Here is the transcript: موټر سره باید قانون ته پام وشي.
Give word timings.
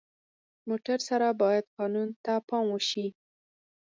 موټر 0.69 0.99
سره 1.09 1.27
باید 1.41 1.65
قانون 1.77 2.07
ته 2.23 2.33
پام 2.47 2.65
وشي. 2.71 3.07